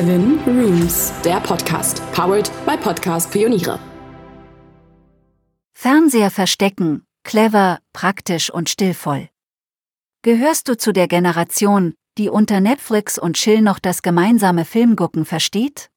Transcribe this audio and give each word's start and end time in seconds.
Seven 0.00 0.40
Rooms, 0.46 1.12
der 1.26 1.40
Podcast, 1.40 2.00
powered 2.12 2.50
by 2.64 2.74
Podcast 2.74 3.30
Pioniere. 3.30 3.78
Fernseher 5.74 6.30
verstecken, 6.30 7.04
clever, 7.22 7.80
praktisch 7.92 8.48
und 8.48 8.70
stillvoll. 8.70 9.28
Gehörst 10.22 10.68
du 10.68 10.78
zu 10.78 10.92
der 10.92 11.06
Generation, 11.06 11.92
die 12.16 12.30
unter 12.30 12.62
Netflix 12.62 13.18
und 13.18 13.36
Chill 13.36 13.60
noch 13.60 13.78
das 13.78 14.00
gemeinsame 14.00 14.64
Filmgucken 14.64 15.26
versteht? 15.26 15.90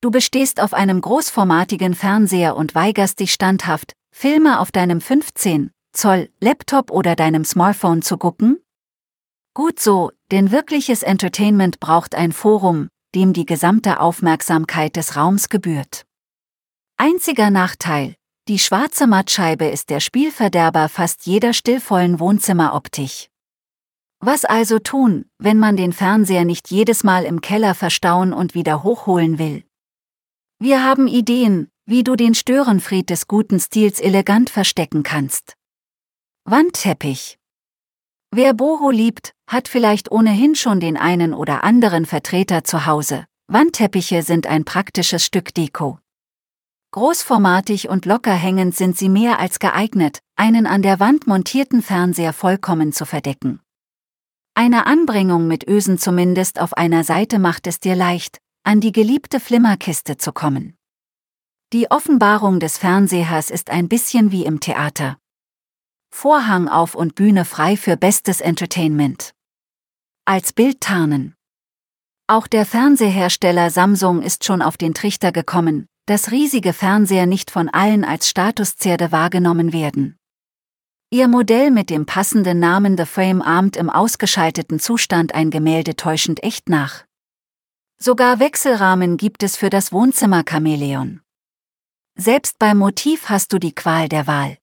Du 0.00 0.12
bestehst 0.12 0.60
auf 0.60 0.72
einem 0.72 1.00
großformatigen 1.00 1.94
Fernseher 1.94 2.54
und 2.54 2.76
weigerst 2.76 3.18
dich 3.18 3.32
standhaft, 3.32 3.94
Filme 4.12 4.60
auf 4.60 4.70
deinem 4.70 5.00
15 5.00 5.72
Zoll 5.92 6.28
Laptop 6.38 6.92
oder 6.92 7.16
deinem 7.16 7.44
Smartphone 7.44 8.00
zu 8.00 8.16
gucken? 8.16 8.60
Gut 9.54 9.80
so, 9.80 10.12
denn 10.30 10.52
wirkliches 10.52 11.02
Entertainment 11.02 11.80
braucht 11.80 12.14
ein 12.14 12.30
Forum, 12.30 12.90
dem 13.14 13.32
die 13.32 13.46
gesamte 13.46 14.00
Aufmerksamkeit 14.00 14.96
des 14.96 15.16
Raums 15.16 15.48
gebührt. 15.48 16.04
Einziger 16.96 17.50
Nachteil, 17.50 18.14
die 18.48 18.58
schwarze 18.58 19.06
Mattscheibe 19.06 19.66
ist 19.66 19.90
der 19.90 20.00
Spielverderber 20.00 20.88
fast 20.88 21.26
jeder 21.26 21.52
stillvollen 21.52 22.18
Wohnzimmeroptik. 22.18 23.28
Was 24.20 24.44
also 24.44 24.78
tun, 24.78 25.26
wenn 25.38 25.58
man 25.58 25.76
den 25.76 25.92
Fernseher 25.92 26.44
nicht 26.44 26.70
jedes 26.70 27.04
Mal 27.04 27.24
im 27.24 27.40
Keller 27.40 27.74
verstauen 27.74 28.32
und 28.32 28.54
wieder 28.54 28.82
hochholen 28.82 29.38
will? 29.38 29.64
Wir 30.58 30.82
haben 30.82 31.06
Ideen, 31.06 31.70
wie 31.86 32.02
du 32.02 32.16
den 32.16 32.34
Störenfried 32.34 33.10
des 33.10 33.28
guten 33.28 33.60
Stils 33.60 34.00
elegant 34.00 34.50
verstecken 34.50 35.04
kannst. 35.04 35.54
Wandteppich. 36.44 37.38
Wer 38.30 38.54
Boho 38.54 38.90
liebt, 38.90 39.34
hat 39.48 39.66
vielleicht 39.66 40.12
ohnehin 40.12 40.54
schon 40.54 40.78
den 40.78 40.96
einen 40.96 41.34
oder 41.34 41.64
anderen 41.64 42.06
Vertreter 42.06 42.62
zu 42.62 42.86
Hause. 42.86 43.24
Wandteppiche 43.48 44.22
sind 44.22 44.46
ein 44.46 44.64
praktisches 44.64 45.24
Stück 45.24 45.54
Deko. 45.54 45.98
Großformatig 46.92 47.88
und 47.88 48.06
locker 48.06 48.34
hängend 48.34 48.76
sind 48.76 48.96
sie 48.96 49.08
mehr 49.08 49.38
als 49.38 49.58
geeignet, 49.58 50.20
einen 50.36 50.66
an 50.66 50.82
der 50.82 51.00
Wand 51.00 51.26
montierten 51.26 51.82
Fernseher 51.82 52.32
vollkommen 52.32 52.92
zu 52.92 53.04
verdecken. 53.04 53.60
Eine 54.54 54.86
Anbringung 54.86 55.46
mit 55.46 55.66
Ösen 55.66 55.98
zumindest 55.98 56.60
auf 56.60 56.74
einer 56.74 57.04
Seite 57.04 57.38
macht 57.38 57.66
es 57.66 57.80
dir 57.80 57.94
leicht, 57.94 58.38
an 58.64 58.80
die 58.80 58.92
geliebte 58.92 59.40
Flimmerkiste 59.40 60.18
zu 60.18 60.32
kommen. 60.32 60.76
Die 61.72 61.90
Offenbarung 61.90 62.60
des 62.60 62.76
Fernsehers 62.76 63.50
ist 63.50 63.70
ein 63.70 63.88
bisschen 63.88 64.32
wie 64.32 64.44
im 64.44 64.60
Theater. 64.60 65.18
Vorhang 66.10 66.68
auf 66.68 66.94
und 66.94 67.14
Bühne 67.14 67.44
frei 67.44 67.76
für 67.76 67.96
bestes 67.96 68.40
Entertainment. 68.40 69.34
Als 70.30 70.52
Bild 70.52 70.82
tarnen. 70.82 71.34
Auch 72.26 72.48
der 72.48 72.66
Fernsehersteller 72.66 73.70
Samsung 73.70 74.20
ist 74.20 74.44
schon 74.44 74.60
auf 74.60 74.76
den 74.76 74.92
Trichter 74.92 75.32
gekommen, 75.32 75.86
dass 76.04 76.32
riesige 76.32 76.74
Fernseher 76.74 77.24
nicht 77.24 77.50
von 77.50 77.70
allen 77.70 78.04
als 78.04 78.28
Statuszerde 78.28 79.10
wahrgenommen 79.10 79.72
werden. 79.72 80.18
Ihr 81.08 81.28
Modell 81.28 81.70
mit 81.70 81.88
dem 81.88 82.04
passenden 82.04 82.58
Namen 82.58 82.98
The 82.98 83.06
Frame 83.06 83.40
ahmt 83.40 83.78
im 83.78 83.88
ausgeschalteten 83.88 84.78
Zustand 84.80 85.34
ein 85.34 85.48
Gemälde 85.48 85.96
täuschend 85.96 86.42
echt 86.42 86.68
nach. 86.68 87.06
Sogar 87.98 88.38
Wechselrahmen 88.38 89.16
gibt 89.16 89.42
es 89.42 89.56
für 89.56 89.70
das 89.70 89.92
Wohnzimmer 89.92 90.44
Chamäleon. 90.46 91.22
Selbst 92.16 92.58
beim 92.58 92.76
Motiv 92.76 93.30
hast 93.30 93.54
du 93.54 93.58
die 93.58 93.74
Qual 93.74 94.10
der 94.10 94.26
Wahl. 94.26 94.58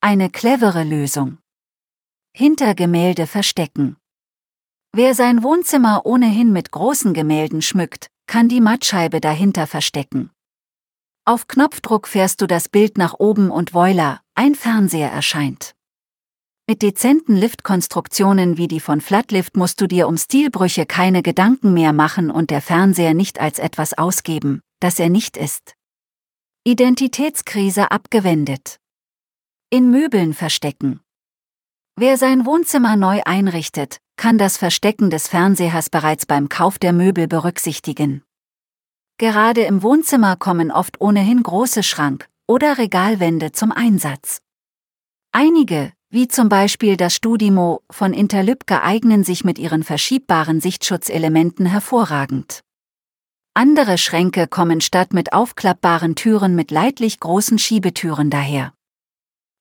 Eine 0.00 0.30
clevere 0.30 0.84
Lösung. 0.84 1.38
Hinter 2.32 2.76
Gemälde 2.76 3.26
verstecken. 3.26 3.96
Wer 4.92 5.14
sein 5.14 5.42
Wohnzimmer 5.42 6.06
ohnehin 6.06 6.52
mit 6.52 6.72
großen 6.72 7.14
Gemälden 7.14 7.62
schmückt, 7.62 8.08
kann 8.26 8.48
die 8.48 8.60
Mattscheibe 8.60 9.20
dahinter 9.20 9.66
verstecken. 9.66 10.30
Auf 11.24 11.46
Knopfdruck 11.46 12.08
fährst 12.08 12.40
du 12.40 12.46
das 12.46 12.68
Bild 12.68 12.98
nach 12.98 13.14
oben 13.18 13.50
und 13.50 13.74
voila, 13.74 14.20
ein 14.34 14.54
Fernseher 14.54 15.10
erscheint. 15.10 15.74
Mit 16.66 16.82
dezenten 16.82 17.36
Liftkonstruktionen 17.36 18.58
wie 18.58 18.68
die 18.68 18.80
von 18.80 19.00
Flatlift 19.00 19.56
musst 19.56 19.80
du 19.80 19.86
dir 19.86 20.08
um 20.08 20.16
Stilbrüche 20.16 20.86
keine 20.86 21.22
Gedanken 21.22 21.72
mehr 21.72 21.92
machen 21.92 22.30
und 22.30 22.50
der 22.50 22.60
Fernseher 22.60 23.14
nicht 23.14 23.40
als 23.40 23.58
etwas 23.58 23.96
ausgeben, 23.96 24.60
das 24.80 24.98
er 24.98 25.08
nicht 25.08 25.36
ist. 25.36 25.74
Identitätskrise 26.64 27.90
abgewendet 27.90 28.78
in 29.70 29.90
Möbeln 29.90 30.32
verstecken. 30.32 31.00
Wer 31.94 32.16
sein 32.16 32.46
Wohnzimmer 32.46 32.96
neu 32.96 33.20
einrichtet, 33.26 33.98
kann 34.18 34.36
das 34.36 34.58
Verstecken 34.58 35.08
des 35.08 35.28
Fernsehers 35.28 35.88
bereits 35.88 36.26
beim 36.26 36.50
Kauf 36.50 36.78
der 36.78 36.92
Möbel 36.92 37.28
berücksichtigen. 37.28 38.22
Gerade 39.16 39.62
im 39.62 39.82
Wohnzimmer 39.82 40.36
kommen 40.36 40.70
oft 40.70 41.00
ohnehin 41.00 41.42
große 41.42 41.82
Schrank- 41.82 42.28
oder 42.46 42.76
Regalwände 42.76 43.52
zum 43.52 43.72
Einsatz. 43.72 44.40
Einige, 45.32 45.92
wie 46.10 46.28
zum 46.28 46.48
Beispiel 46.48 46.96
das 46.96 47.14
Studimo 47.14 47.82
von 47.90 48.12
Interlyp 48.12 48.64
eignen 48.70 49.24
sich 49.24 49.44
mit 49.44 49.58
ihren 49.58 49.84
verschiebbaren 49.84 50.60
Sichtschutzelementen 50.60 51.66
hervorragend. 51.66 52.60
Andere 53.54 53.98
Schränke 53.98 54.46
kommen 54.46 54.80
statt 54.80 55.12
mit 55.12 55.32
aufklappbaren 55.32 56.14
Türen 56.14 56.54
mit 56.54 56.70
leidlich 56.70 57.20
großen 57.20 57.58
Schiebetüren 57.58 58.30
daher. 58.30 58.72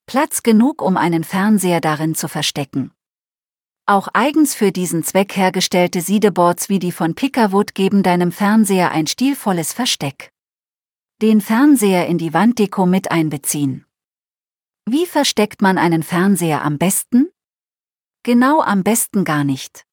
Platz 0.08 0.42
genug, 0.42 0.82
um 0.82 0.98
einen 0.98 1.24
Fernseher 1.24 1.82
darin 1.82 2.16
zu 2.16 2.28
verstecken. 2.28 2.92
Auch 3.90 4.10
eigens 4.12 4.54
für 4.54 4.74
diesen 4.74 5.02
Zweck 5.04 5.38
hergestellte 5.38 6.02
Sideboards 6.02 6.68
wie 6.68 6.80
die 6.80 6.92
von 6.92 7.16
Pickerwood 7.16 7.74
geben 7.74 8.04
deinem 8.04 8.34
Fernseher 8.34 8.92
ein 8.92 9.08
stilvolles 9.08 9.72
Versteck. 9.72 10.34
Den 11.22 11.40
Fernseher 11.40 12.06
in 12.08 12.18
die 12.18 12.34
Wanddeko 12.34 12.86
mit 12.86 13.12
einbeziehen. 13.12 13.86
Wie 14.86 15.06
versteckt 15.06 15.62
man 15.62 15.78
einen 15.78 16.04
Fernseher 16.04 16.66
am 16.66 16.78
besten? 16.78 17.30
Genau 18.24 18.62
am 18.62 18.84
besten 18.84 19.24
gar 19.24 19.46
nicht. 19.46 19.86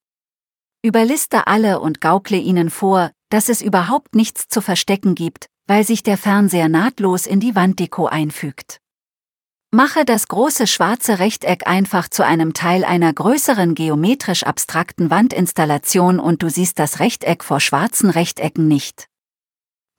Überliste 0.82 1.46
alle 1.46 1.78
und 1.78 2.00
gaukle 2.00 2.38
ihnen 2.38 2.70
vor, 2.70 3.12
dass 3.28 3.48
es 3.48 3.62
überhaupt 3.62 4.16
nichts 4.16 4.48
zu 4.48 4.60
verstecken 4.60 5.14
gibt, 5.14 5.46
weil 5.68 5.84
sich 5.84 6.02
der 6.02 6.18
Fernseher 6.18 6.68
nahtlos 6.68 7.28
in 7.28 7.38
die 7.38 7.54
Wanddeko 7.54 8.06
einfügt. 8.06 8.80
Mache 9.74 10.04
das 10.04 10.28
große 10.28 10.68
schwarze 10.68 11.18
Rechteck 11.18 11.66
einfach 11.66 12.08
zu 12.08 12.24
einem 12.24 12.54
Teil 12.54 12.84
einer 12.84 13.12
größeren 13.12 13.74
geometrisch 13.74 14.44
abstrakten 14.44 15.10
Wandinstallation 15.10 16.20
und 16.20 16.44
du 16.44 16.48
siehst 16.48 16.78
das 16.78 17.00
Rechteck 17.00 17.42
vor 17.42 17.58
schwarzen 17.58 18.08
Rechtecken 18.08 18.68
nicht. 18.68 19.08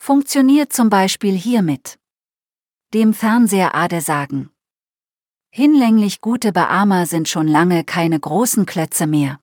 Funktioniert 0.02 0.72
zum 0.72 0.90
Beispiel 0.90 1.36
hiermit. 1.36 2.00
Dem 2.94 3.14
Fernseher 3.14 3.76
Ade 3.76 4.00
sagen. 4.00 4.50
Hinlänglich 5.52 6.22
gute 6.22 6.54
Beamer 6.54 7.06
sind 7.06 7.28
schon 7.28 7.50
lange 7.50 7.84
keine 7.84 8.18
großen 8.18 8.66
Klötze 8.66 9.08
mehr. 9.08 9.42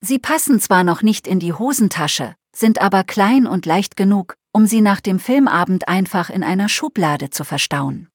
Sie 0.00 0.20
passen 0.20 0.60
zwar 0.60 0.84
noch 0.84 1.02
nicht 1.02 1.26
in 1.26 1.40
die 1.40 1.52
Hosentasche, 1.52 2.36
sind 2.54 2.80
aber 2.80 3.02
klein 3.02 3.48
und 3.48 3.66
leicht 3.66 3.96
genug, 3.96 4.36
um 4.52 4.66
sie 4.66 4.82
nach 4.82 5.00
dem 5.00 5.18
Filmabend 5.18 5.88
einfach 5.88 6.30
in 6.30 6.44
einer 6.44 6.68
Schublade 6.68 7.30
zu 7.30 7.42
verstauen. 7.42 8.11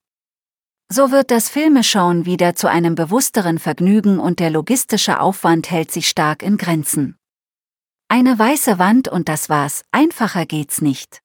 So 0.90 1.12
wird 1.12 1.32
das 1.32 1.50
Filmeschauen 1.50 2.26
wieder 2.26 2.56
zu 2.56 2.70
einem 2.70 2.96
bewussteren 2.96 3.60
Vergnügen 3.60 4.20
und 4.20 4.40
der 4.40 4.50
logistische 4.50 5.20
Aufwand 5.20 5.70
hält 5.70 5.92
sich 5.92 6.08
stark 6.08 6.42
in 6.42 6.56
Grenzen. 6.56 7.18
Eine 8.08 8.40
weiße 8.40 8.80
Wand 8.80 9.10
und 9.10 9.28
das 9.28 9.50
war's, 9.50 9.84
einfacher 9.92 10.46
geht's 10.46 10.82
nicht. 10.82 11.22